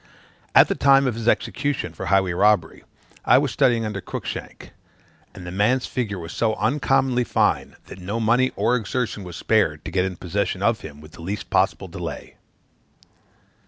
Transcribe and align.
At 0.55 0.67
the 0.67 0.73
time 0.73 1.05
of 1.05 1.13
his 1.13 1.27
execution 1.27 1.93
for 1.93 2.07
highway 2.07 2.31
robbery, 2.31 2.83
I 3.23 3.37
was 3.37 3.51
studying 3.51 3.85
under 3.85 4.01
Cruickshank: 4.01 4.71
and 5.35 5.45
the 5.45 5.51
man's 5.51 5.85
figure 5.85 6.17
was 6.17 6.33
so 6.33 6.55
uncommonly 6.55 7.23
fine, 7.23 7.75
that 7.85 7.99
no 7.99 8.19
money 8.19 8.51
or 8.55 8.75
exertion 8.75 9.23
was 9.23 9.35
spared 9.35 9.85
to 9.85 9.91
get 9.91 10.03
into 10.05 10.17
possession 10.17 10.63
of 10.63 10.79
him 10.81 11.01
with 11.01 11.11
the 11.11 11.21
least 11.21 11.51
possible 11.51 11.87
delay. 11.87 12.35